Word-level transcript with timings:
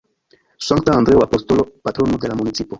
Sankta 0.67 0.95
Andreo 0.95 1.19
Apostolo, 1.23 1.63
Patrono 1.83 2.17
de 2.17 2.27
la 2.27 2.33
municipo. 2.43 2.69